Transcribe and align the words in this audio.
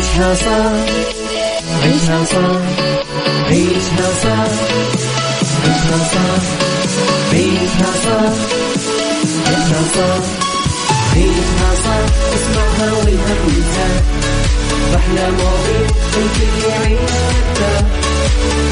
عيشها 0.00 0.34
صح 0.34 0.72
عيشها 1.82 2.24
صح 2.24 2.60
عيشها 3.48 4.08
صح 4.22 4.52
عيشها 5.64 5.98
صح 6.12 6.42
عيشها 7.32 7.92
صح 8.04 8.32
عيشها 9.46 9.82
صح 9.96 10.24
عيشها 11.16 11.70
صح 11.84 12.00
اسمعها 12.34 12.92
والهم 12.92 13.48
ينزاح 13.48 14.02
أحلى 14.96 15.30
مواضيع 15.30 15.88
الكل 16.16 16.68
يعيش 16.68 17.10
حتى 17.36 17.84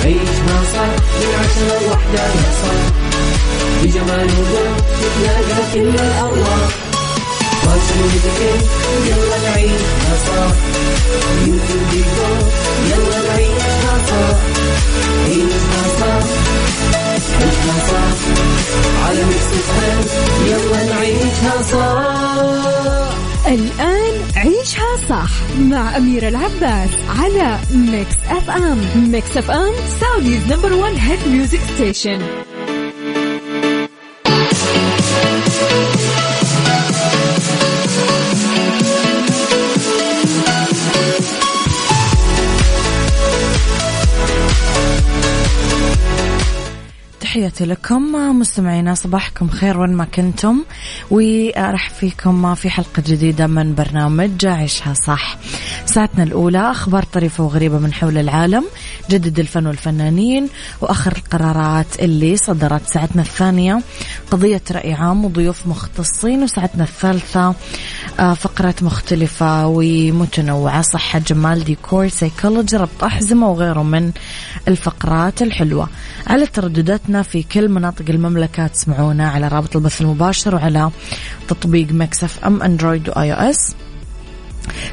عيشها 0.05 0.59
صح 0.75 0.91
من 1.21 1.35
عشرة 1.41 1.87
لوحدة 1.87 2.23
يا 2.23 2.53
صاح 2.63 2.83
بجمال 3.83 4.27
وذوق 4.39 4.77
تتلاقى 5.01 5.73
كل 5.75 5.89
الأرواح 5.89 6.88
يلا 9.07 9.39
نعيشها 9.45 10.15
صح 10.27 10.55
يلا 12.91 13.19
نعيشها 13.29 13.95
صح 14.09 14.39
عيشها 15.27 15.83
صح 16.01 16.25
عيشها 17.41 17.77
صح 17.91 18.19
على 19.09 19.25
ميكس 19.25 19.49
الآن 23.47 24.15
عيشها 24.37 24.97
صح 25.09 25.31
مع 25.59 25.97
أميرة 25.97 26.29
العباس 26.29 26.91
على 27.19 27.59
Mix 27.75 28.15
FM 28.31 28.79
Mix 29.13 29.37
FM 29.37 29.73
Saudi's 30.01 30.53
number 30.53 30.73
one 30.73 30.95
hit 30.97 31.19
music 31.29 31.61
station 31.75 32.48
تحياتي 47.39 47.65
لكم 47.65 48.03
مستمعينا 48.39 48.95
صباحكم 48.95 49.49
خير 49.49 49.81
وين 49.81 49.93
ما 49.93 50.05
كنتم. 50.05 50.65
وراح 51.11 51.91
فيكم 51.91 52.55
في 52.55 52.71
حلقة 52.71 53.03
جديدة 53.07 53.47
من 53.47 53.75
برنامج 53.75 54.47
عيشها 54.47 54.95
صح. 54.95 55.37
ساعتنا 55.87 56.23
الأولى 56.23 56.71
أخبار 56.71 57.03
طريفة 57.03 57.45
وغريبة 57.45 57.79
من 57.79 57.93
حول 57.93 58.19
العالم 58.19 58.65
جدد 59.11 59.39
الفن 59.39 59.67
والفنانين 59.67 60.49
وآخر 60.81 61.13
القرارات 61.17 62.01
اللي 62.01 62.37
صدرت 62.37 62.87
ساعتنا 62.87 63.23
الثانية. 63.23 63.81
قضية 64.31 64.63
رأي 64.71 64.93
عام 64.93 65.25
وضيوف 65.25 65.67
مختصين 65.67 66.43
وساعتنا 66.43 66.85
الثالثة 66.85 67.49
آه، 67.49 67.55
فقرات 68.19 68.83
مختلفة 68.83 69.67
ومتنوعة 69.67 70.83
صحة 70.83 71.19
جمال 71.19 71.65
ديكور 71.65 72.09
سيكولوجي 72.09 72.77
ربط 72.77 73.05
أحزمة 73.05 73.51
وغيره 73.51 73.83
من 73.83 74.13
الفقرات 74.69 75.43
الحلوة. 75.43 75.89
على 76.27 76.47
تردداتنا 76.47 77.23
في 77.23 77.43
كل 77.43 77.69
مناطق 77.69 78.05
المملكة 78.09 78.67
تسمعونا 78.67 79.29
على 79.29 79.49
رابط 79.49 79.77
البث 79.77 80.01
المباشر 80.01 80.55
وعلى 80.55 80.91
تطبيق 81.49 81.93
Mix 81.93 82.45
FM 82.45 82.63
Android 82.63 83.09
و 83.09 83.33
iOS. 83.33 83.75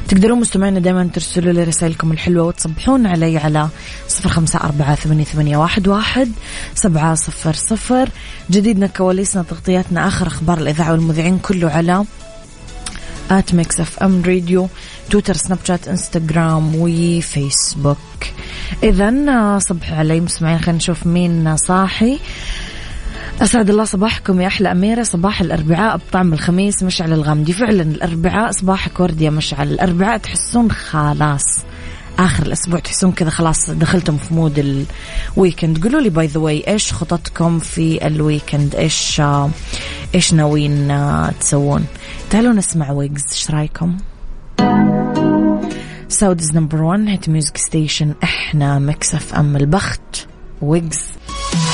تقدرون 0.08 0.40
مستمعينا 0.40 0.80
دائما 0.80 1.10
ترسلوا 1.14 1.52
لي 1.52 1.64
رسائلكم 1.64 2.12
الحلوة 2.12 2.46
وتصبحون 2.46 3.06
علي 3.06 3.38
على 3.38 3.68
صفر 4.08 4.28
خمسة 4.28 4.60
أربعة 4.60 4.94
ثمانية, 4.94 5.56
واحد 5.56 6.32
سبعة 6.74 7.14
صفر 7.14 7.52
صفر. 7.52 8.08
جديدنا 8.50 8.86
كواليسنا 8.86 9.42
تغطياتنا 9.42 10.08
آخر 10.08 10.26
أخبار 10.26 10.58
الإذاعة 10.58 10.92
والمذيعين 10.92 11.38
كله 11.38 11.70
على 11.70 12.04
at 13.30 13.54
Mix 13.54 13.80
FM 13.80 14.22
Radio 14.26 14.68
تويتر 15.10 15.36
سناب 15.36 15.58
شات 15.64 15.88
انستغرام 15.88 16.72
وفيسبوك. 16.74 17.98
اذا 18.82 19.58
صبح 19.58 19.92
علي 19.92 20.20
مستمعين 20.20 20.58
خلينا 20.58 20.76
نشوف 20.76 21.06
مين 21.06 21.56
صاحي. 21.56 22.18
أسعد 23.40 23.70
الله 23.70 23.84
صباحكم 23.84 24.40
يا 24.40 24.46
أحلى 24.46 24.72
أميرة. 24.72 25.02
صباح 25.02 25.40
الأربعاء 25.40 25.96
بطعم 25.96 26.32
الخميس 26.32 26.82
مشعل 26.82 27.12
الغامدي. 27.12 27.52
فعلا 27.52 27.82
الأربعاء 27.82 28.50
صباحك 28.52 29.00
ورد 29.00 29.20
يا 29.20 29.30
مشعل. 29.30 29.68
الأربعاء 29.68 30.18
تحسون 30.18 30.70
خلاص. 30.70 31.44
آخر 32.18 32.46
الأسبوع 32.46 32.78
تحسون 32.78 33.12
كذا 33.12 33.30
خلاص 33.30 33.70
دخلتم 33.70 34.16
في 34.16 34.34
mood 34.34 34.86
ال 35.36 35.42
weekend 35.42 35.82
قولوا 35.82 36.00
لي 36.00 36.08
by 36.08 36.26
the 36.26 36.40
way 36.40 36.64
إيش 36.68 36.92
خططكم 36.92 37.58
في 37.58 38.06
ال 38.06 38.14
weekend 38.14 38.74
إيش 38.74 39.22
إيش 40.14 40.34
ناويين 40.34 40.92
تسوون؟ 41.40 41.84
تعالوا 42.30 42.52
نسمع 42.52 42.90
ويجز 42.90 43.24
إيش 43.32 43.50
رأيكم؟ 43.50 43.96
Saudi's 46.08 46.52
number 46.52 46.82
1 46.82 47.08
hit 47.08 47.28
music 47.28 47.56
station 47.56 48.14
إحنا 48.22 48.78
Mix 48.78 49.34
FM 49.34 49.56
البخت. 49.56 50.26
ويجز 50.62 51.00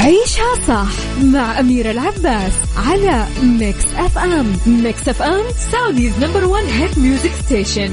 عيشها 0.01 0.55
صح 0.69 1.23
مع 1.25 1.61
أميرة 1.61 1.91
العباس 1.91 2.53
على 2.77 3.27
Mix 3.43 3.85
FM 3.97 4.57
Mix 4.67 5.09
FM 5.09 5.43
Saudi's 5.73 6.13
number 6.19 6.45
1 6.45 6.65
hit 6.65 6.99
music 6.99 7.31
station 7.45 7.91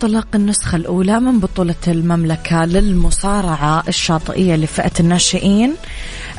تنطلق 0.00 0.26
النسخة 0.34 0.76
الأولى 0.76 1.20
من 1.20 1.40
بطولة 1.40 1.74
المملكة 1.88 2.64
للمصارعة 2.64 3.82
الشاطئية 3.88 4.56
لفئة 4.56 4.92
الناشئين. 5.00 5.74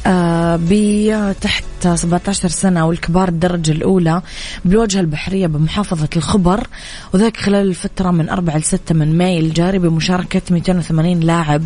آه، 0.06 0.60
بتحت 0.62 1.64
17 1.96 2.50
سنة 2.50 2.88
والكبار 2.88 3.30
الدرجة 3.30 3.72
الأولى 3.72 4.22
بالواجهة 4.66 5.00
البحرية 5.00 5.48
بمحافظة 5.48 6.10
الخبر 6.16 6.68
وذلك 7.14 7.38
خلال 7.38 7.68
الفترة 7.68 8.12
من 8.12 8.30
4 8.30 8.58
ل 8.58 8.64
6 8.64 8.96
من 8.96 9.18
ماي 9.18 9.40
الجاري 9.40 9.80
بمشاركة 9.80 10.42
280 10.52 11.20
لاعب 11.20 11.64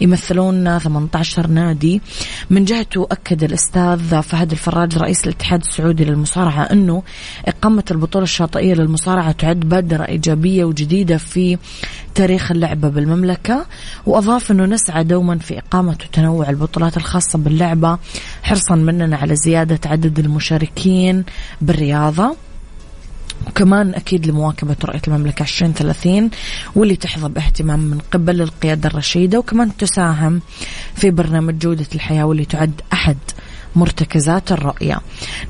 يمثلون 0.00 0.78
18 0.78 1.46
نادي. 1.46 2.02
من 2.50 2.64
جهته 2.64 3.06
أكد 3.10 3.44
الأستاذ 3.44 4.22
فهد 4.22 4.50
الفراج 4.52 4.98
رئيس 4.98 5.24
الاتحاد 5.24 5.60
السعودي 5.60 6.04
للمصارعة 6.04 6.62
أنه 6.62 7.02
إقامة 7.46 7.84
البطولة 7.90 8.24
الشاطئية 8.24 8.74
للمصارعة 8.74 9.32
تعد 9.32 9.60
بادرة 9.60 10.04
إيجابية 10.04 10.64
وجديدة 10.64 11.16
في 11.16 11.58
تاريخ 12.16 12.50
اللعبة 12.50 12.88
بالمملكة 12.88 13.66
وأضاف 14.06 14.50
أنه 14.50 14.64
نسعى 14.64 15.04
دوما 15.04 15.38
في 15.38 15.58
إقامة 15.58 15.90
وتنوع 15.92 16.50
البطولات 16.50 16.96
الخاصة 16.96 17.38
باللعبة 17.38 17.98
حرصا 18.42 18.74
مننا 18.74 19.16
على 19.16 19.36
زيادة 19.36 19.80
عدد 19.86 20.18
المشاركين 20.18 21.24
بالرياضة. 21.60 22.36
وكمان 23.46 23.94
أكيد 23.94 24.26
لمواكبة 24.26 24.76
رؤية 24.84 25.00
المملكة 25.08 25.42
2030 25.42 26.30
واللي 26.76 26.96
تحظى 26.96 27.28
باهتمام 27.28 27.78
من 27.78 27.98
قبل 28.12 28.42
القيادة 28.42 28.88
الرشيدة 28.88 29.38
وكمان 29.38 29.76
تساهم 29.76 30.40
في 30.94 31.10
برنامج 31.10 31.58
جودة 31.58 31.86
الحياة 31.94 32.24
واللي 32.24 32.44
تعد 32.44 32.80
أحد 32.92 33.16
مرتكزات 33.76 34.52
الرؤية. 34.52 35.00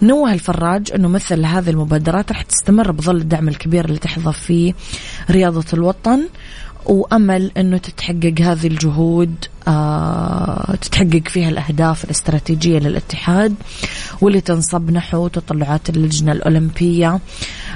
نوه 0.03 0.33
الفراج 0.33 0.93
أنه 0.95 1.09
مثل 1.09 1.45
هذه 1.45 1.71
المبادرات 1.71 2.33
راح 2.33 2.43
تستمر 2.43 2.91
بظل 2.93 3.17
الدعم 3.17 3.49
الكبير 3.49 3.85
اللي 3.85 3.99
تحظى 3.99 4.33
فيه 4.33 4.75
رياضة 5.31 5.65
الوطن 5.73 6.21
وأمل 6.87 7.51
أنه 7.57 7.79
تتحقق 7.79 8.35
هذه 8.41 8.67
الجهود 8.67 9.35
آه 9.69 10.75
تتحقق 10.81 11.29
فيها 11.29 11.49
الأهداف 11.49 12.05
الاستراتيجية 12.05 12.79
للاتحاد 12.79 13.55
واللي 14.21 14.41
تنصب 14.41 14.91
نحو 14.91 15.29
تطلعات 15.29 15.91
اللجنة 15.91 16.33
الأولمبية 16.33 17.21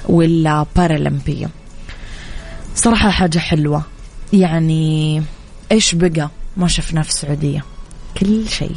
والبارالمبية 0.08 1.48
صراحة 2.74 3.10
حاجة 3.10 3.38
حلوة. 3.38 3.82
يعني 4.32 5.22
إيش 5.72 5.94
بقى؟ 5.94 6.30
ما 6.56 6.68
شفناه 6.68 7.02
في 7.02 7.08
السعودية. 7.08 7.64
كل 8.20 8.48
شيء. 8.48 8.76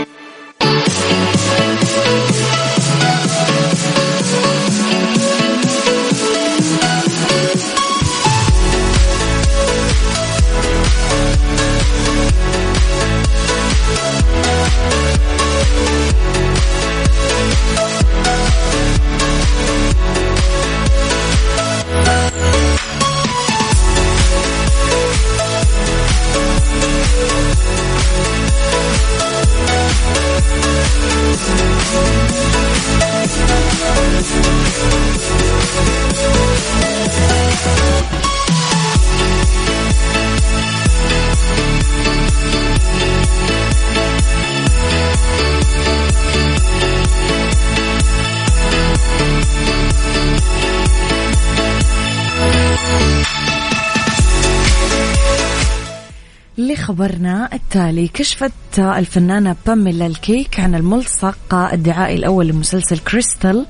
لخبرنا 56.67 57.49
التالي 57.53 58.07
كشفت 58.07 58.51
الفنانة 58.79 59.55
باميلا 59.67 60.05
الكيك 60.05 60.59
عن 60.59 60.75
الملصق 60.75 61.53
الدعائي 61.53 62.15
الأول 62.15 62.47
لمسلسل 62.47 62.97
كريستال 62.97 63.65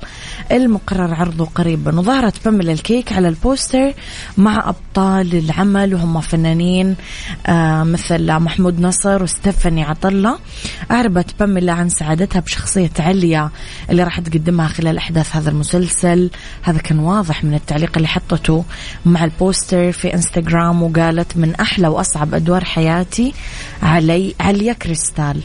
المقرر 0.52 1.14
عرضه 1.14 1.44
قريبا. 1.44 1.98
وظهرت 1.98 2.44
باميلا 2.44 2.72
الكيك 2.72 3.12
على 3.12 3.28
البوستر 3.28 3.92
مع 4.38 4.68
أبطال 4.68 5.34
العمل 5.34 5.94
وهم 5.94 6.20
فنانين 6.20 6.96
آه، 7.46 7.84
مثل 7.84 8.32
محمود 8.32 8.80
نصر 8.80 9.22
وستيفاني 9.22 9.84
عطلة. 9.84 10.38
أعربت 10.90 11.34
باميلا 11.40 11.72
عن 11.72 11.88
سعادتها 11.88 12.40
بشخصية 12.40 12.90
عليا 12.98 13.50
اللي 13.90 14.02
راح 14.04 14.20
تقدمها 14.20 14.68
خلال 14.68 14.96
أحداث 14.96 15.36
هذا 15.36 15.50
المسلسل. 15.50 16.30
هذا 16.62 16.78
كان 16.78 16.98
واضح 16.98 17.44
من 17.44 17.54
التعليق 17.54 17.92
اللي 17.96 18.08
حطته 18.08 18.64
مع 19.06 19.24
ال 19.24 19.34
poster 19.34 19.92
في 19.92 20.14
إنستغرام 20.14 20.82
وقالت 20.82 21.36
من 21.36 21.54
أحلى 21.54 21.88
وأصعب 21.88 22.34
أدوار 22.34 22.64
حياتي 22.64 22.81
علي 23.82 24.34
عليا 24.40 24.72
كريستال. 24.72 25.42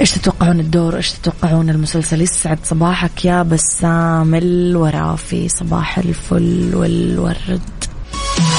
إيش 0.00 0.10
تتوقعون 0.10 0.60
الدور؟ 0.60 0.96
إيش 0.96 1.12
تتوقعون 1.12 1.70
المسلسل؟ 1.70 2.20
يسعد 2.20 2.58
صباحك 2.64 3.24
يا 3.24 3.42
بسام 3.42 4.34
الورافي. 4.34 5.48
صباح 5.48 5.98
الفل 5.98 6.74
والورد. 6.74 7.60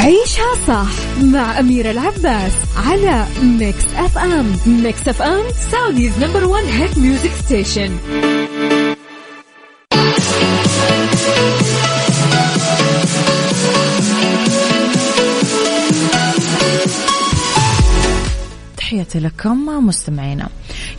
عيشها 0.02 0.56
صح 0.68 1.22
مع 1.24 1.60
أميرة 1.60 1.92
العباس 1.92 2.52
على 2.88 3.26
Mix 3.44 3.86
FM 3.96 4.56
Mix 4.66 5.08
FM 5.08 5.44
Saudi's 5.72 6.20
number 6.20 6.44
one 6.44 6.64
hit 6.64 6.98
music 6.98 7.32
station 7.46 7.98
تحياتي 19.18 19.20
لكم 19.20 19.88
مستمعينا. 19.88 20.50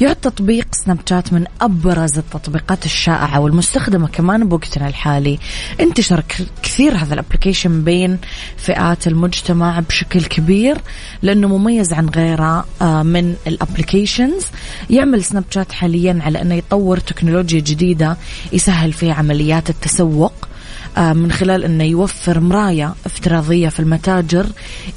يعد 0.00 0.16
تطبيق 0.16 0.66
سناب 0.74 0.98
شات 1.08 1.32
من 1.32 1.44
أبرز 1.60 2.18
التطبيقات 2.18 2.84
الشائعة 2.84 3.40
والمستخدمة 3.40 4.08
كمان 4.08 4.48
بوقتنا 4.48 4.88
الحالي. 4.88 5.38
انتشر 5.80 6.22
كثير 6.62 6.96
هذا 6.96 7.14
ال 7.14 7.20
application 7.20 7.84
بين 7.84 8.18
فئات 8.56 9.06
المجتمع 9.06 9.80
بشكل 9.80 10.24
كبير 10.24 10.78
لأنه 11.22 11.48
مميز 11.48 11.92
عن 11.92 12.08
غيره 12.08 12.64
آه، 12.82 13.02
من 13.02 13.34
ال 13.46 13.53
applications. 13.53 14.44
يعمل 14.90 15.24
سناب 15.24 15.44
شات 15.50 15.72
حاليا 15.72 16.20
على 16.22 16.42
أنه 16.42 16.54
يطور 16.54 16.98
تكنولوجيا 16.98 17.60
جديدة 17.60 18.16
يسهل 18.52 18.92
فيها 18.92 19.14
عمليات 19.14 19.70
التسوق. 19.70 20.48
من 20.96 21.32
خلال 21.32 21.64
إنه 21.64 21.84
يوفر 21.84 22.40
مرايا 22.40 22.94
افتراضية 23.06 23.68
في 23.68 23.80
المتاجر 23.80 24.46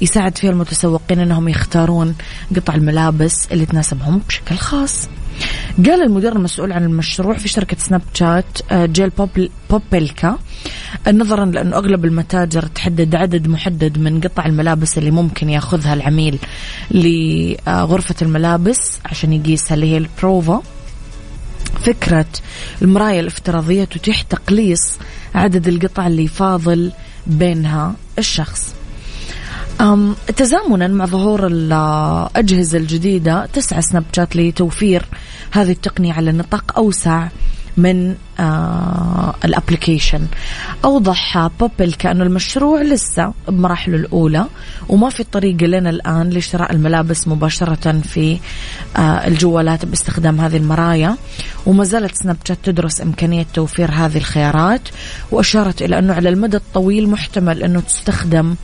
يساعد 0.00 0.38
فيها 0.38 0.50
المتسوقين 0.50 1.18
إنهم 1.18 1.48
يختارون 1.48 2.14
قطع 2.56 2.74
الملابس 2.74 3.48
اللي 3.52 3.66
تناسبهم 3.66 4.20
بشكل 4.28 4.56
خاص. 4.56 5.08
قال 5.86 6.02
المدير 6.02 6.36
المسؤول 6.36 6.72
عن 6.72 6.84
المشروع 6.84 7.36
في 7.36 7.48
شركة 7.48 7.76
سناب 7.78 8.02
شات 8.14 8.58
آه، 8.70 8.86
جيل 8.86 9.12
بوبيلكا 9.70 10.38
نظرا 11.08 11.44
لأنه 11.44 11.76
أغلب 11.76 12.04
المتاجر 12.04 12.66
تحدد 12.66 13.14
عدد 13.14 13.48
محدد 13.48 13.98
من 13.98 14.20
قطع 14.20 14.46
الملابس 14.46 14.98
اللي 14.98 15.10
ممكن 15.10 15.50
يأخذها 15.50 15.94
العميل 15.94 16.38
لغرفة 16.90 18.14
الملابس 18.22 18.98
عشان 19.04 19.32
يقيسها 19.32 19.74
اللي 19.74 19.86
هي 19.92 19.96
البروفا 19.96 20.62
فكرة 21.80 22.26
المراية 22.82 23.20
الافتراضية 23.20 23.84
تتيح 23.84 24.22
تقليص 24.22 24.98
عدد 25.34 25.68
القطع 25.68 26.06
اللي 26.06 26.28
فاضل 26.28 26.92
بينها 27.26 27.94
الشخص. 28.18 28.74
تزامنا 30.36 30.88
مع 30.88 31.06
ظهور 31.06 31.46
الأجهزة 31.46 32.78
الجديدة 32.78 33.46
تسعى 33.46 33.82
سناب 33.82 34.04
شات 34.16 34.36
لتوفير 34.36 35.04
هذه 35.50 35.72
التقنية 35.72 36.12
على 36.12 36.32
نطاق 36.32 36.78
أوسع 36.78 37.28
من 37.76 38.14
ال 39.44 39.51
application 39.51 40.26
أوضح 40.84 41.50
بوبل 41.60 41.92
كأنه 41.92 42.24
المشروع 42.24 42.82
لسه 42.82 43.32
بمراحله 43.48 43.96
الأولى 43.96 44.46
وما 44.88 45.10
في 45.10 45.24
طريقه 45.24 45.66
لنا 45.66 45.90
الآن 45.90 46.30
لشراء 46.30 46.72
الملابس 46.72 47.28
مباشرة 47.28 48.00
في 48.00 48.38
آه 48.96 49.00
الجوالات 49.00 49.84
باستخدام 49.84 50.40
هذه 50.40 50.56
المرايا. 50.56 51.16
وما 51.66 51.84
زالت 51.84 52.14
سناب 52.14 52.36
شات 52.44 52.58
تدرس 52.62 53.00
إمكانية 53.00 53.46
توفير 53.54 53.90
هذه 53.90 54.16
الخيارات 54.16 54.88
وأشارت 55.30 55.82
إلى 55.82 55.98
أنه 55.98 56.14
على 56.14 56.28
المدى 56.28 56.56
الطويل 56.56 57.08
محتمل 57.08 57.62
أنه 57.62 57.80
تستخدم 57.80 58.54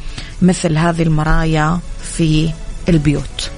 مثل 0.43 0.77
هذه 0.77 1.03
المرايا 1.03 1.79
في 2.03 2.51
البيوت. 2.89 3.58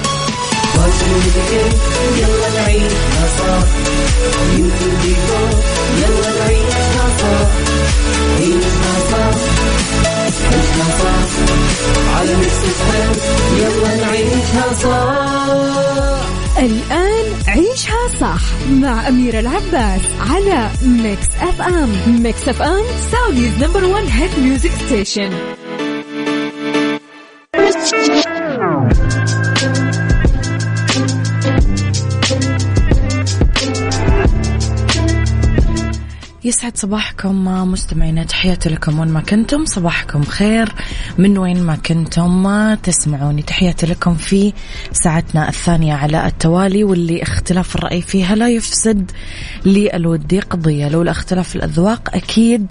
يلا 2.17 2.49
نعيشها 2.55 3.25
صح 3.39 3.67
يلا 5.97 6.29
نعيشها 6.39 7.05
صح 7.19 7.49
عيشها 8.37 8.93
صح 9.11 9.35
عيشها 10.51 10.87
صح 11.01 11.23
على 12.15 12.33
يلا 13.57 13.95
نعيشها 13.95 14.65
الآن 16.59 17.25
عيشها 17.47 18.07
صح 18.21 18.41
مع 18.71 19.07
أميرة 19.07 19.39
العباس 19.39 20.01
على 20.19 20.69
Mix 20.83 21.27
FM 21.41 22.21
Mix 22.23 22.49
FM 22.49 22.83
Saudi's 23.11 23.63
number 23.63 23.85
one 23.85 24.07
hit 24.07 24.39
music 24.39 24.71
station 24.85 25.31
يسعد 36.51 36.77
صباحكم 36.77 37.45
مستمعينا 37.71 38.23
تحياتي 38.23 38.69
لكم 38.69 38.99
وين 38.99 39.09
ما 39.09 39.21
كنتم 39.21 39.65
صباحكم 39.65 40.23
خير. 40.23 40.73
من 41.17 41.37
وين 41.37 41.63
ما 41.63 41.75
كنتم 41.75 42.75
تسمعوني. 42.75 43.41
تحياتي 43.41 43.85
لكم 43.85 44.15
في 44.15 44.53
ساعتنا 44.91 45.49
الثانية 45.49 45.93
على 45.93 46.27
التوالي 46.27 46.83
واللي 46.83 47.23
اختلاف 47.23 47.75
الرأي 47.75 48.01
فيها 48.01 48.35
لا 48.35 48.49
يفسد 48.49 49.11
للودي 49.65 50.39
قضية. 50.39 50.89
لو 50.89 51.03
اختلاف 51.03 51.55
الأذواق 51.55 52.15
أكيد 52.15 52.67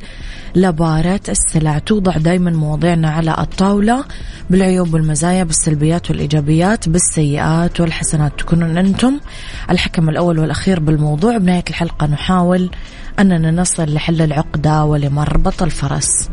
لبارة 0.55 1.21
السلع. 1.29 1.79
توضع 1.79 2.17
دائما 2.17 2.51
مواضيعنا 2.51 3.11
على 3.11 3.37
الطاولة 3.39 4.05
بالعيوب 4.51 4.95
والمزايا 4.95 5.45
بالسلبيات 5.45 6.11
والإيجابيات 6.11 6.89
بالسيئات 6.89 7.81
والحسنات. 7.81 8.33
تكونون 8.39 8.79
أنتم 8.79 9.21
الحكم 9.71 10.09
الأول 10.09 10.39
والأخير 10.39 10.81
بالموضوع. 10.81 11.39
بنهاية 11.39 11.65
الحلقة 11.71 12.07
نحاول 12.07 12.71
أننا 13.19 13.51
نصل 13.51 13.95
لحل 13.95 14.23
العقدة 14.23 14.85
ولمربط 14.85 15.63
الفرس. 15.63 16.29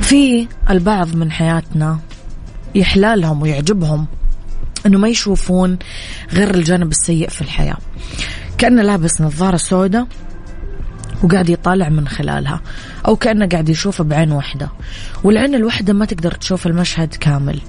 في 0.00 0.48
البعض 0.70 1.16
من 1.16 1.30
حياتنا 1.30 1.98
يحلالهم 2.74 3.42
ويعجبهم 3.42 4.06
أنه 4.86 4.98
ما 4.98 5.08
يشوفون 5.08 5.78
غير 6.32 6.54
الجانب 6.54 6.90
السيء 6.90 7.28
في 7.28 7.42
الحياة. 7.42 7.76
كأنه 8.58 8.82
لابس 8.82 9.20
نظارة 9.20 9.56
سوداء 9.56 10.06
وقاعد 11.22 11.48
يطالع 11.48 11.88
من 11.88 12.08
خلالها. 12.08 12.60
أو 13.06 13.16
كأنه 13.16 13.46
قاعد 13.46 13.68
يشوفه 13.68 14.04
بعين 14.04 14.32
واحدة 14.32 14.68
والعين 15.24 15.54
الواحدة 15.54 15.92
ما 15.92 16.04
تقدر 16.04 16.32
تشوف 16.32 16.66
المشهد 16.66 17.14
كامل. 17.14 17.60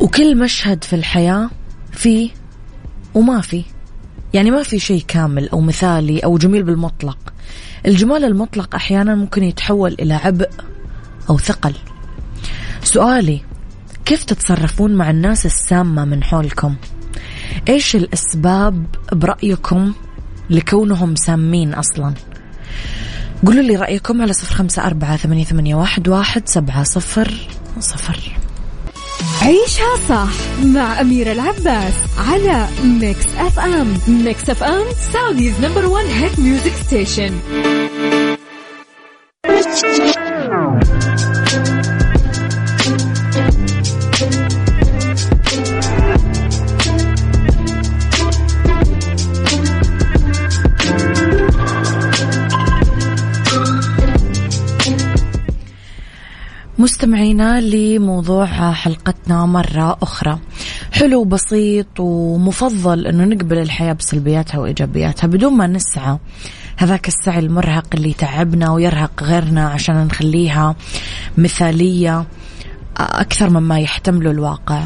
وكل 0.00 0.36
مشهد 0.38 0.84
في 0.84 0.96
الحياة 0.96 1.50
فيه 1.92 2.30
وما 3.14 3.40
فيه. 3.40 3.64
يعني 4.34 4.50
ما 4.50 4.62
في 4.62 4.78
شيء 4.78 5.04
كامل 5.08 5.48
أو 5.48 5.60
مثالي 5.60 6.18
أو 6.18 6.38
جميل 6.38 6.62
بالمطلق. 6.62 7.18
الجمال 7.86 8.24
المطلق 8.24 8.74
أحيانا 8.74 9.14
ممكن 9.14 9.44
يتحول 9.44 9.96
إلى 10.00 10.14
عبء 10.14 10.50
أو 11.30 11.38
ثقل. 11.38 11.74
سؤالي 12.82 13.40
كيف 14.04 14.24
تتصرفون 14.24 14.94
مع 14.94 15.10
الناس 15.10 15.46
السامة 15.46 16.04
من 16.04 16.24
حولكم؟ 16.24 16.74
إيش 17.68 17.96
الأسباب 17.96 18.86
برأيكم 19.12 19.92
لكونهم 20.50 21.14
سامين 21.16 21.74
أصلا؟ 21.74 22.14
قولوا 23.46 23.62
لي 23.62 23.76
رأيكم 23.76 24.22
على 24.22 24.32
صفر 24.32 24.54
خمسة 24.54 24.86
أربعة 24.86 25.16
ثمانية, 25.16 25.44
ثمانية 25.44 25.74
واحد, 25.74 26.08
واحد 26.08 26.42
سبعة 26.48 26.82
صفر 26.82 27.32
صفر. 27.80 28.38
عيشها 29.42 29.96
صح 30.08 30.64
مع 30.64 31.00
أميرة 31.00 31.32
العباس 31.32 31.94
على 32.18 32.66
Mix 32.84 33.26
FM 33.38 33.98
Mix 34.08 34.50
FM 34.50 34.84
Saudi's 35.12 35.60
number 35.60 35.86
one 35.86 36.04
hit 36.04 36.38
music 36.38 36.72
station 36.86 37.34
مستمعينا 56.78 57.60
لموضوع 57.60 58.72
حلقتنا 58.72 59.46
مرة 59.46 59.98
أخرى. 60.02 60.38
حلو 60.92 61.24
بسيط 61.24 62.00
ومفضل 62.00 63.06
أنه 63.06 63.24
نقبل 63.24 63.58
الحياة 63.58 63.92
بسلبياتها 63.92 64.58
وإيجابياتها 64.58 65.26
بدون 65.26 65.52
ما 65.52 65.66
نسعى. 65.66 66.18
هذاك 66.76 67.08
السعي 67.08 67.38
المرهق 67.38 67.86
اللي 67.94 68.10
يتعبنا 68.10 68.70
ويرهق 68.70 69.22
غيرنا 69.22 69.68
عشان 69.68 70.04
نخليها 70.04 70.76
مثالية 71.38 72.26
أكثر 72.96 73.50
مما 73.50 73.80
يحتمله 73.80 74.30
الواقع. 74.30 74.84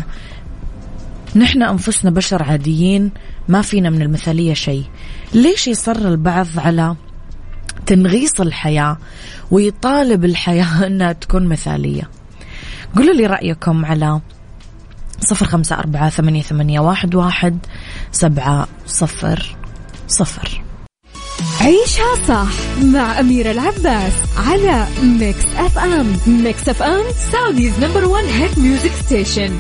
نحن 1.37 1.63
أنفسنا 1.63 2.11
بشر 2.11 2.43
عاديين 2.43 3.11
ما 3.49 3.63
فينا 3.63 3.91
من 3.91 4.03
المثالية 4.03 4.55
شيء. 4.55 4.85
ليش 5.35 5.69
يصر 5.69 5.97
البعض 5.97 6.47
على 6.57 6.97
تنغيص 7.87 8.41
الحياة 8.41 8.99
ويطالب 9.51 10.25
الحياة 10.25 10.87
أنها 10.87 11.13
تكون 11.13 11.47
مثالية. 11.47 12.11
قولوا 12.97 13.15
لي 13.15 13.27
رأيكم 13.27 13.85
على 13.85 14.21
صفر 15.21 15.47
خمسة 15.47 15.79
أربعة 15.79 16.11
ثمانية, 16.11 16.43
ثمانية 16.43 16.81
واحد, 16.81 17.15
واحد 17.15 17.59
سبعة 18.13 18.69
صفر 18.87 19.57
صفر. 20.09 20.63
عيشها 21.61 22.27
صح 22.29 22.83
مع 22.85 23.21
أميرة 23.21 23.51
العباس 23.51 24.13
على 24.37 24.87
Mix 25.03 25.45
FM 25.57 26.17
Mix 26.27 26.69
FM 26.69 27.05
Saudi's 27.33 27.73
number 27.81 28.05
one 28.05 28.25
hit 28.25 28.59
music 28.59 28.93
station 28.93 29.59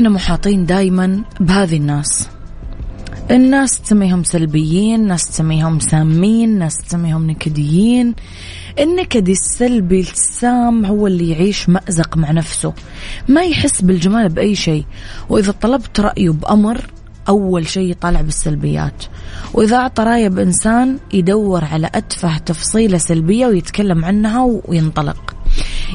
إحنا 0.00 0.10
محاطين 0.10 0.66
دايما 0.66 1.22
بهذه 1.40 1.76
الناس. 1.76 2.28
الناس 3.30 3.80
تسميهم 3.80 4.24
سلبيين 4.24 5.06
ناس 5.06 5.28
تسميهم 5.30 5.80
سامين 5.80 6.58
ناس 6.58 6.76
تسميهم 6.76 7.30
نكديين. 7.30 8.14
النكدي 8.78 9.32
السلبي 9.32 10.00
السام 10.00 10.84
هو 10.84 11.06
اللي 11.06 11.30
يعيش 11.30 11.68
مأزق 11.68 12.16
مع 12.16 12.30
نفسه. 12.30 12.72
ما 13.28 13.42
يحس 13.42 13.82
بالجمال 13.82 14.28
بأي 14.28 14.54
شيء. 14.54 14.84
وإذا 15.28 15.52
طلبت 15.52 16.00
رأيه 16.00 16.30
بأمر 16.30 16.90
أول 17.28 17.68
شيء 17.68 17.90
يطالع 17.90 18.20
بالسلبيات. 18.20 19.04
وإذا 19.54 19.76
أعطى 19.76 20.02
رأية 20.02 20.28
بإنسان 20.28 20.98
يدور 21.12 21.64
على 21.64 21.90
أتفه 21.94 22.38
تفصيلة 22.38 22.98
سلبية 22.98 23.46
ويتكلم 23.46 24.04
عنها 24.04 24.60
وينطلق. 24.64 25.36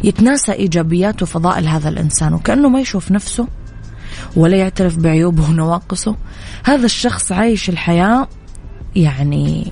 يتناسى 0.04 0.52
إيجابيات 0.52 1.24
وفضائل 1.24 1.68
هذا 1.68 1.90
الإنسان. 1.90 2.34
وكأنه 2.34 2.70
ما 2.70 2.80
يشوف 2.80 3.12
نفسه 3.12 3.48
ولا 4.36 4.58
يعترف 4.58 4.98
بعيوبه 4.98 5.50
ونواقصه. 5.50 6.16
هذا 6.64 6.86
الشخص 6.86 7.32
عايش 7.32 7.70
الحياة 7.70 8.28
يعني 8.96 9.72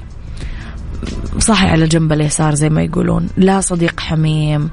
صاحي 1.39 1.67
على 1.67 1.87
جنب 1.87 2.13
اليسار 2.13 2.55
زي 2.55 2.69
ما 2.69 2.81
يقولون. 2.83 3.29
لا 3.37 3.61
صديق 3.61 3.99
حميم 3.99 4.69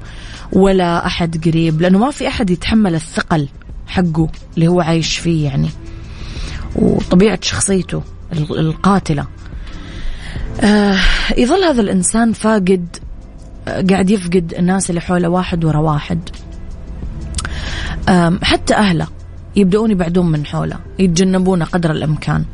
ولا 0.53 1.07
أحد 1.07 1.49
قريب 1.49 1.81
لأنه 1.81 1.99
ما 1.99 2.11
في 2.11 2.29
أحد 2.29 2.51
يتحمل 2.51 2.95
الثقل 2.95 3.49
حقه 3.87 4.29
اللي 4.55 4.69
هو 4.69 4.81
عايش 4.81 5.19
فيه 5.19 5.45
يعني. 5.45 5.69
وطبيعة 6.77 7.39
شخصيته 7.43 8.03
القاتلة. 8.33 9.27
آه 10.61 10.99
يظل 11.37 11.65
هذا 11.65 11.81
الإنسان 11.81 12.33
فاقد 12.33 12.97
آه، 13.69 13.85
قاعد 13.91 14.11
يفقد 14.11 14.55
الناس 14.59 14.91
اللي 14.91 15.01
حوله 15.01 15.29
واحد 15.29 15.65
ورا 15.65 15.79
واحد. 15.79 16.29
حتى 18.43 18.75
أهله. 18.75 19.07
يبدأون 19.57 19.91
يبعدون 19.91 20.31
من 20.31 20.47
حوله 20.47 20.77
يتجنبونه 20.99 21.65
قدر 21.65 21.91
الإمكان. 21.91 22.45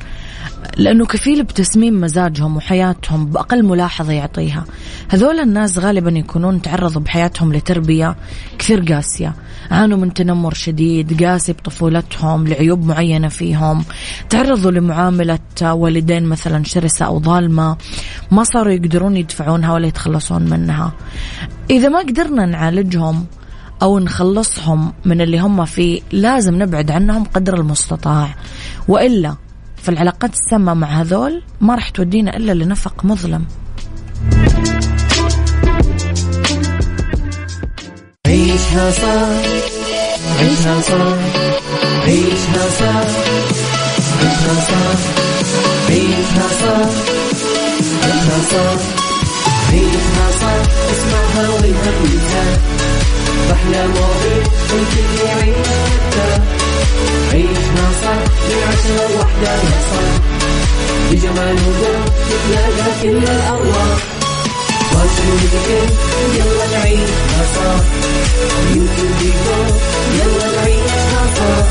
لأنه 0.76 1.06
كفيل 1.06 1.42
بتسميم 1.42 2.00
مزاجهم 2.00 2.56
وحياتهم 2.56 3.26
بأقل 3.26 3.64
ملاحظة 3.64 4.12
يعطيها. 4.12 4.64
هذول 5.08 5.40
الناس 5.40 5.78
غالبا 5.78 6.10
يكونون 6.10 6.62
تعرضوا 6.62 7.02
بحياتهم 7.02 7.52
لتربية 7.52 8.16
كثير 8.58 8.80
قاسية. 8.80 9.34
عانوا 9.70 9.98
من 9.98 10.14
تنمر 10.14 10.54
شديد 10.54 11.24
قاسي 11.24 11.52
بطفولتهم 11.52 12.48
لعيوب 12.48 12.86
معينة 12.86 13.28
فيهم. 13.28 13.84
تعرضوا 14.30 14.70
لمعاملة 14.70 15.38
والدين 15.62 16.24
مثلا 16.24 16.64
شرسة 16.64 17.04
أو 17.04 17.20
ظالمة. 17.20 17.76
ما 18.30 18.44
صاروا 18.44 18.72
يقدرون 18.72 19.16
يدفعونها 19.16 19.72
ولا 19.72 19.86
يتخلصون 19.86 20.42
منها. 20.42 20.92
إذا 21.70 21.88
ما 21.88 21.98
قدرنا 21.98 22.46
نعالجهم 22.46 23.26
أو 23.82 23.98
نخلصهم 23.98 24.92
من 25.04 25.20
اللي 25.20 25.38
هم 25.38 25.64
فيه 25.64 26.00
لازم 26.12 26.62
نبعد 26.62 26.90
عنهم 26.90 27.24
قدر 27.24 27.54
المستطاع. 27.54 28.34
وإلا 28.88 29.36
فالعلاقات 29.76 30.30
السامة 30.32 30.74
مع 30.74 30.86
هذول 31.00 31.42
ما 31.60 31.74
راح 31.74 31.88
تودينا 31.88 32.36
إلا 32.36 32.52
لنفق 32.52 33.04
مظلم. 33.04 33.44
عيشها 38.26 38.90
صح 38.90 39.28
عيشها 40.40 40.80
صح 40.80 41.18
عيشها 42.04 42.68
صح 42.78 43.06
عيشها 44.20 44.54
صح 44.68 44.98
عيشها 45.88 46.48
صح 46.48 46.90
عيشها 48.04 48.38
صح 48.50 49.05
عيشها 49.72 50.26
صح 50.40 50.62
اسمعها 50.92 51.48
والهم 51.48 52.04
ينزاح 52.04 52.58
أحلى 53.52 53.86
مواضيع 53.88 54.42
الكل 54.72 55.26
يعيش 55.26 55.66
عيشها 57.32 57.86
صح 58.02 58.18
من 58.48 58.62
عشرة 58.68 59.08
لوحدة 59.12 59.52
يا 59.52 59.80
صاح 59.90 60.16
بجمال 61.10 61.54
وذوق 61.66 62.04
تتلاقى 62.28 62.90
كل 63.02 63.16
الأرواح 63.30 63.98
واشوفك 64.92 65.68
يلا 66.36 66.66
نعيشها 66.78 67.42
صح 67.56 67.84
يمكن 68.74 69.08
بيكون 69.20 69.78
يلا 70.18 70.46
نعيشها 70.56 71.22
صح 71.36 71.66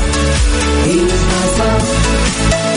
عيشها 0.84 1.40
صح 1.58 1.84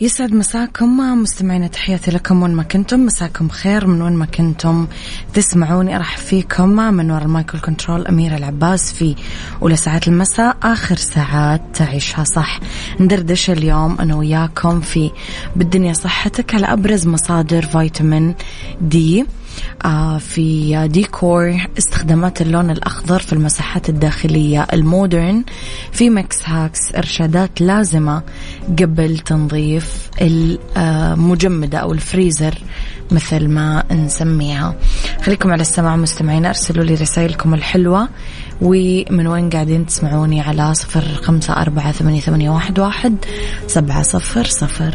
يسعد 0.00 0.32
مساكم 0.32 1.20
مستمعين 1.22 1.70
تحياتي 1.70 2.10
لكم 2.10 2.42
وين 2.42 2.54
ما 2.54 2.62
كنتم. 2.62 3.06
مساكم 3.06 3.48
خير 3.48 3.86
من 3.86 4.02
وين 4.02 4.12
ما 4.12 4.26
كنتم. 4.26 4.86
تسمعوني 5.34 5.96
أرحب 5.96 6.16
فيكم 6.16 6.68
من 6.68 7.10
وراء 7.10 7.24
ال 7.24 7.30
mic 7.30 7.47
وال 7.47 7.58
control 7.58 8.06
أميرة 8.06 8.36
العباس 8.36 8.92
في 8.92 9.14
أولى 9.62 9.76
ساعات 9.76 10.08
المساء 10.08 10.56
آخر 10.62 10.96
ساعات 10.96 11.62
عيشها 11.74 12.24
صح. 12.24 12.60
ندردش 13.00 13.50
اليوم 13.50 13.98
أنا 14.00 14.14
وياكم 14.14 14.80
في 14.80 15.10
بالدنيا 15.56 15.92
صحتك 15.92 16.54
على 16.54 16.66
أبرز 16.66 17.06
مصادر 17.06 17.62
فيتامين 17.66 18.34
D. 18.80 19.26
في 20.18 20.88
ديكور 20.88 21.56
استخدامات 21.78 22.42
اللون 22.42 22.70
الأخضر 22.70 23.18
في 23.18 23.32
المساحات 23.32 23.88
الداخلية 23.88 24.66
ال 24.72 24.81
modern. 24.81 25.44
في 25.92 26.10
Mix 26.10 26.36
Hacks 26.44 26.94
إرشادات 26.94 27.60
لازمة 27.60 28.22
قبل 28.78 29.18
تنظيف 29.18 30.10
المجمدة 30.76 31.78
أو 31.78 31.92
الفريزر 31.92 32.54
مثل 33.10 33.48
ما 33.48 33.84
نسميها. 33.92 34.74
خليكم 35.22 35.52
على 35.52 35.60
السماع 35.60 35.96
مستمعين 35.96 36.46
أرسلوا 36.46 36.84
لي 36.84 36.94
رسائلكم 36.94 37.54
الحلوة. 37.54 38.08
ومن 38.60 39.26
وين 39.26 39.50
قاعدين 39.50 39.86
تسمعوني؟ 39.86 40.40
على 40.40 40.74
صفر 40.74 41.04
خمسة 41.22 41.52
أربعة 41.52 41.92
ثمانية, 41.92 42.50
واحد 42.50 43.16
سبعة 43.66 44.02
صفر 44.02 44.44
صفر. 44.44 44.94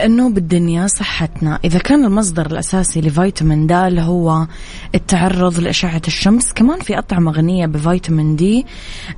لأنه 0.00 0.30
بالدنيا 0.30 0.86
صحتنا. 0.86 1.58
إذا 1.64 1.78
كان 1.78 2.04
المصدر 2.04 2.46
الأساسي 2.46 3.00
لفيتامين 3.00 3.66
د 3.66 3.72
هو 3.98 4.46
التعرض 4.94 5.60
لأشعة 5.60 6.02
الشمس 6.08 6.52
كمان 6.52 6.80
في 6.80 6.98
أطعمة 6.98 7.32
غنية 7.32 7.66
بفيتامين 7.66 8.36
دي 8.36 8.66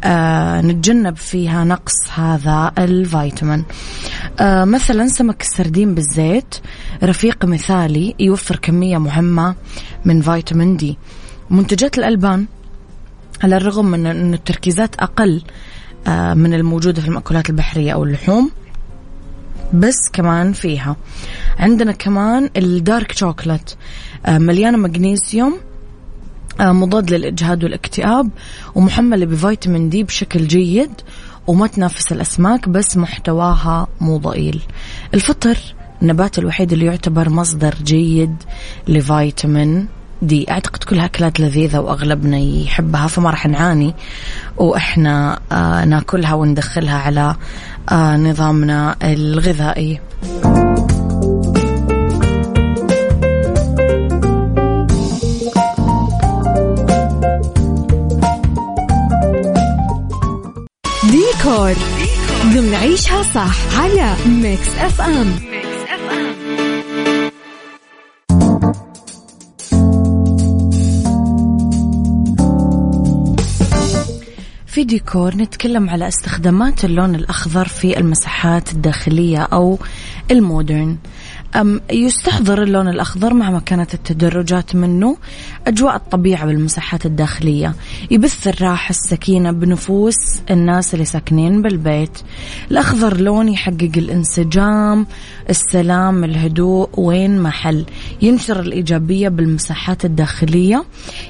آه 0.04 0.60
نتجنب 0.60 1.16
فيها 1.16 1.64
نقص 1.64 2.10
هذا 2.14 2.72
الفيتامين. 2.78 3.64
آه 4.40 4.64
مثلا 4.64 5.08
سمك 5.08 5.40
السردين 5.40 5.94
بالزيت 5.94 6.54
رفيق 7.02 7.44
مثالي 7.44 8.14
يوفر 8.20 8.56
كمية 8.56 8.98
مهمة 8.98 9.54
من 10.04 10.20
فيتامين 10.20 10.76
دي 10.76 10.98
منتجات 11.50 11.98
الألبان 11.98 12.46
على 13.42 13.56
الرغم 13.56 13.86
من 13.86 14.06
أن 14.06 14.34
التركيزات 14.34 14.96
أقل 14.96 15.42
آه 16.06 16.34
من 16.34 16.54
الموجودة 16.54 17.02
في 17.02 17.08
المأكولات 17.08 17.50
البحرية 17.50 17.92
أو 17.92 18.04
اللحوم 18.04 18.50
بس 19.72 19.96
كمان 20.12 20.52
فيها. 20.52 20.96
عندنا 21.58 21.92
كمان 21.92 22.50
الدارك 22.56 23.12
آه، 24.26 24.38
مليانة 24.38 24.78
مغنيسيوم 24.78 25.58
آه، 26.60 26.72
مضاد 26.72 27.10
للإجهاد 27.10 27.64
والاكتئاب 27.64 28.30
ومحملة 28.74 29.26
بفيتامين 29.26 29.88
دي 29.88 30.02
بشكل 30.04 30.46
جيد 30.46 30.90
وما 31.46 31.66
تنافس 31.66 32.12
الأسماك 32.12 32.68
بس 32.68 32.96
محتواها 32.96 33.86
مو 34.00 34.16
ضئيل. 34.16 34.62
الفطر 35.14 35.58
النبات 36.02 36.38
الوحيد 36.38 36.72
اللي 36.72 36.86
يعتبر 36.86 37.28
مصدر 37.28 37.74
جيد 37.84 38.36
لفيتامين 38.88 39.88
دي 40.22 40.50
أعتقد 40.50 40.84
كلها 40.84 41.04
اكلات 41.04 41.40
لذيذة 41.40 41.78
وأغلبنا 41.78 42.38
يحبها 42.38 43.06
فما 43.06 43.30
راح 43.30 43.46
نعاني. 43.46 43.94
وإحنا 44.56 45.40
آه 45.52 45.84
ناكلها 45.84 46.34
وندخلها 46.34 46.98
على 46.98 47.36
آه 47.92 48.16
نظامنا 48.16 48.96
الغذائي. 49.02 50.00
ديكور 61.10 61.74
ضمن 62.54 62.74
عيشها 62.74 63.22
صح 63.22 63.80
على 63.80 64.14
Mix 64.26 64.68
FM. 64.78 65.61
في 74.82 74.86
ديكور 74.86 75.36
نتكلم 75.36 75.90
على 75.90 76.08
استخدامات 76.08 76.84
اللون 76.84 77.14
الأخضر 77.14 77.68
في 77.68 77.98
المساحات 77.98 78.72
الداخلية 78.72 79.38
أو 79.38 79.78
المودرن. 80.30 80.96
يستحضر 81.92 82.62
اللون 82.62 82.88
الأخضر 82.88 83.34
مهما 83.34 83.60
كانت 83.60 83.94
التدرجات 83.94 84.76
منه 84.76 85.16
أجواء 85.66 85.96
الطبيعة 85.96 86.46
بالمساحات 86.46 87.06
الداخلية. 87.06 87.74
يبث 88.10 88.48
الراحة 88.48 88.90
السكينة 88.90 89.50
بنفوس 89.52 90.16
الناس 90.50 90.94
اللي 90.94 91.04
ساكنين 91.04 91.62
بالبيت. 91.62 92.18
الأخضر 92.70 93.16
لون 93.16 93.48
يحقق 93.48 93.90
الانسجام 93.96 95.06
السلام 95.50 96.24
الهدوء. 96.24 96.88
وين 96.96 97.42
محل؟ 97.42 97.84
ينشر 98.22 98.60
الإيجابية 98.60 99.28
بالمساحات 99.28 100.04
الداخلية. 100.04 100.84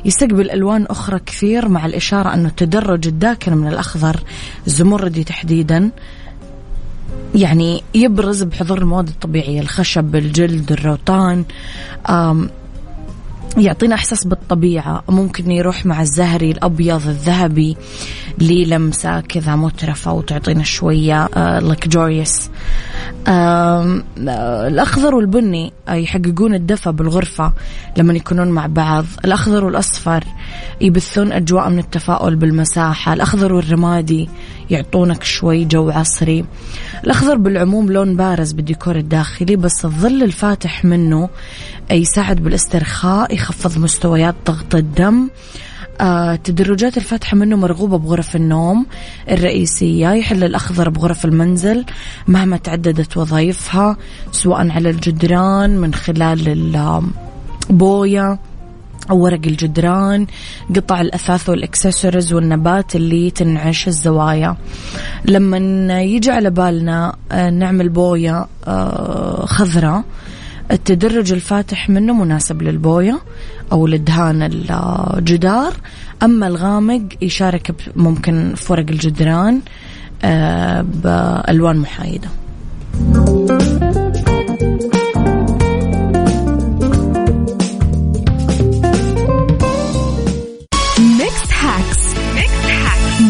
يستقبل 0.05 0.51
ألوان 0.51 0.87
أخرى 0.87 1.19
كثير 1.27 1.69
مع 1.69 1.87
الإشارة 1.87 2.35
أنه 2.35 2.49
التدرج 2.49 3.07
الداكن 3.07 3.57
من 3.57 3.69
الأخضر. 3.69 4.21
الزمردي 4.67 5.25
تحديدا. 5.25 5.91
يعني 7.35 7.83
يبرز 7.95 8.43
بحضور 8.43 8.79
المواد 8.79 9.09
الطبيعية 9.09 9.61
الخشب 9.61 10.17
الجلد 10.17 10.73
الروتان 10.73 11.45
يعطينا 13.57 13.95
إحساس 13.95 14.27
بالطبيعة. 14.27 15.03
ممكن 15.09 15.51
يروح 15.51 15.87
مع 15.87 16.01
الزهري 16.01 16.51
الأبيض 16.51 17.09
الذهبي 17.09 17.77
للمسة 18.39 19.21
كذا 19.21 19.57
مترفة 19.57 20.13
وتعطينا 20.13 20.63
شوية 20.63 21.29
لكجوريوس 21.59 22.49
آه 23.29 24.03
الأخضر 24.69 25.15
والبني 25.15 25.73
يحققون 25.89 26.55
الدفى 26.55 26.93
بالغرفة 26.93 27.53
لما 27.97 28.15
يكونون 28.15 28.49
مع 28.49 28.67
بعض. 28.67 29.05
الأخضر 29.25 29.65
والأصفر 29.65 30.25
يبثون 30.81 31.33
أجواء 31.33 31.71
من 31.71 31.79
التفاؤل 31.79 32.37
بالمساحة. 32.37 33.13
الأخضر 33.13 33.53
والرمادي 33.53 34.29
يعطونك 34.71 35.23
شوي 35.23 35.65
جو 35.65 35.91
عصري. 35.91 36.45
الأخضر 37.05 37.37
بالعموم 37.37 37.93
لون 37.93 38.17
بارز 38.17 38.53
بالديكور 38.53 38.97
الداخلي 38.97 39.57
بس 39.57 39.85
الظل 39.85 40.23
الفاتح 40.23 40.85
منه 40.85 41.29
يساعد 41.91 42.37
بالاسترخاء 42.43 43.35
يخفض 43.35 43.79
مستويات 43.79 44.35
ضغط 44.47 44.75
الدم. 44.75 45.23
آه، 45.23 45.72
التدرجات 46.45 46.97
الفاتحة 46.97 47.37
منه 47.37 47.57
مرغوبة 47.57 47.99
بغرف 47.99 48.37
النوم 48.37 48.87
الرئيسية 49.31 50.09
يحل 50.09 50.45
الأخضر 50.45 50.89
بغرف 50.89 51.25
المنزل 51.25 51.85
مهما 52.29 52.57
تعددت 52.57 53.17
وظائفها 53.17 53.97
سواء 54.33 54.71
على 54.71 54.91
الجدران 54.91 55.79
من 55.79 55.95
خلال 55.95 56.73
البوية 57.71 58.39
أو 59.11 59.19
ورق 59.19 59.41
الجدران 59.47 60.27
قطع 60.77 61.01
الأثاث 61.01 61.49
والإكسسوارز 61.49 62.33
والنبات 62.33 62.97
اللي 62.97 63.31
تنعش 63.31 63.89
الزوايا. 63.89 64.57
لما 65.25 66.03
يجي 66.03 66.31
على 66.31 66.51
بالنا 66.51 67.17
آه، 67.33 67.51
نعمل 67.51 67.89
بوية 67.89 68.47
آه، 68.67 69.47
خضراء 69.47 70.05
التدرج 70.71 71.33
الفاتح 71.33 71.91
منه 71.91 72.13
مناسب 72.13 72.63
للبوية. 72.63 73.19
أو 73.73 73.87
لدهان 73.87 74.43
الجدار. 74.43 75.73
أما 76.23 76.47
الغامق 76.47 77.03
يشارك 77.23 77.75
ممكن 77.97 78.53
في 78.57 78.73
ورق 78.73 78.87
الجدران 78.91 79.61
آه، 80.25 80.81
بألوان 80.83 81.77
محايدة. 81.77 82.29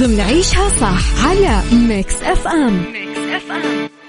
ضمن 0.01 0.21
عيشها 0.21 0.69
صح 0.69 1.27
على 1.27 1.63
Mix 1.73 2.23
FM 2.23 2.73
Mix 2.93 3.19
FM 3.19 4.02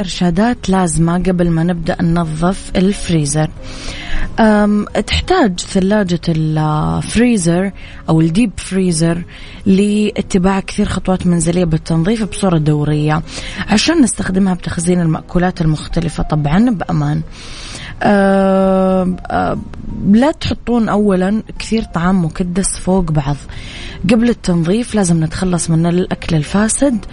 إرشادات 0.00 0.70
لازمة 0.70 1.18
قبل 1.18 1.50
ما 1.50 1.64
نبدأ 1.64 2.02
ننظف 2.02 2.70
الفريزر. 2.76 3.50
تحتاج 5.06 5.60
ثلاجة 5.60 6.20
الفريزر 6.28 7.72
أو 8.08 8.20
الديب 8.20 8.50
فريزر 8.56 9.22
لاتباع 9.66 10.60
كثير 10.60 10.86
خطوات 10.88 11.26
منزلية 11.26 11.64
بالتنظيف 11.64 12.24
بصورة 12.24 12.58
دورية 12.58 13.22
عشان 13.68 14.02
نستخدمها 14.02 14.54
بتخزين 14.54 15.00
المأكولات 15.00 15.60
المختلفة 15.60 16.22
طبعا 16.22 16.70
بأمان. 16.70 17.22
أه 18.02 19.16
أه 19.30 19.58
لا 20.12 20.32
تحطون 20.32 20.88
اولا 20.88 21.42
كثير 21.58 21.82
طعام 21.82 22.24
مكدس 22.24 22.76
فوق 22.76 23.12
بعض. 23.12 23.36
قبل 24.10 24.28
التنظيف 24.28 24.94
لازم 24.94 25.24
نتخلص 25.24 25.70
من 25.70 25.86
الأكل 25.86 26.36
الفاسد. 26.36 27.04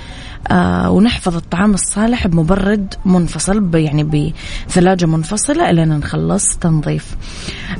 ونحفظ 0.89 1.35
الطعام 1.35 1.73
الصالح 1.73 2.27
بمبرد 2.27 2.93
منفصل 3.05 3.75
يعني 3.75 4.33
بثلاجة 4.67 5.05
منفصلة 5.05 5.69
إلى 5.69 5.85
نخلص 5.85 6.57
تنظيف. 6.57 7.15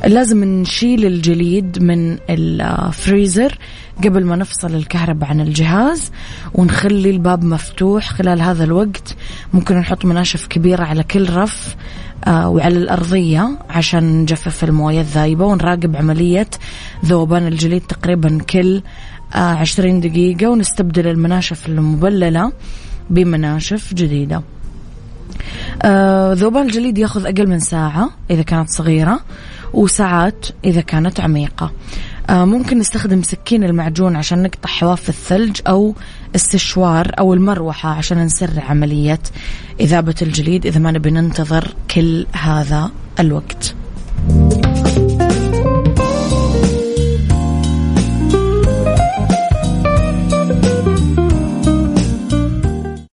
لازم 0.06 0.43
نشيل 0.43 1.06
الجليد 1.06 1.84
من 1.84 2.17
الفريزر 2.30 3.58
قبل 4.03 4.25
ما 4.25 4.36
نفصل 4.36 4.75
الكهرباء 4.75 5.30
عن 5.30 5.41
الجهاز 5.41 6.12
ونخلي 6.53 7.10
الباب 7.10 7.43
مفتوح 7.43 8.10
خلال 8.10 8.41
هذا 8.41 8.63
الوقت. 8.63 9.15
ممكن 9.53 9.75
نحط 9.77 10.06
مناشف 10.06 10.47
كبيرة 10.47 10.84
على 10.84 11.03
كل 11.03 11.30
رف 11.30 11.75
آه 12.27 12.49
وعلى 12.49 12.77
الأرضية 12.77 13.58
عشان 13.69 14.21
نجفف 14.21 14.63
الموية 14.63 15.01
الذايبة 15.01 15.45
ونراقب 15.45 15.95
عملية 15.95 16.49
ذوبان 17.06 17.47
الجليد 17.47 17.82
تقريبا 17.82 18.38
كل 18.49 18.75
آه، 18.75 18.82
عشرين 19.34 20.00
دقيقة 20.00 20.48
ونستبدل 20.48 21.08
المناشف 21.08 21.68
المبللة 21.68 22.52
بمناشف 23.10 23.94
جديدة. 23.94 24.42
آه 25.82 26.34
ذوبان 26.34 26.66
الجليد 26.66 26.98
ياخذ 26.98 27.26
أقل 27.26 27.48
من 27.48 27.60
ساعة 27.60 28.10
إذا 28.32 28.42
كانت 28.42 28.70
صغيرة 28.70 29.20
وساعات 29.74 30.46
إذا 30.66 30.82
كانت 30.82 31.20
عميقة. 31.20 31.72
آه 32.30 32.46
ممكن 32.46 32.80
نستخدم 32.80 33.24
سكين 33.24 33.63
المعجون 33.63 34.16
عشان 34.16 34.44
نقطع 34.44 34.70
حواف 34.70 35.10
الثلج 35.10 35.62
أو 35.68 35.96
السشوار 36.36 37.12
أو 37.20 37.34
المروحة 37.34 37.90
عشان 37.90 38.18
نسرع 38.18 38.63
عملية 38.63 39.20
إذابة 39.80 40.16
الجليد 40.22 40.66
إذا 40.66 40.80
ما 40.80 40.92
نبي 40.92 41.12
ننتظر 41.12 41.74
كل 41.92 42.26
هذا 42.34 42.92
الوقت. 43.20 43.76